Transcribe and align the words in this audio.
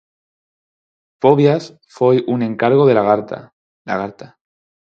'Fobias' 1.19 1.73
foi 1.97 2.15
un 2.33 2.39
encargo 2.49 2.83
de 2.87 2.95
Lagarta, 2.95 3.39
Lagarta. 3.87 4.27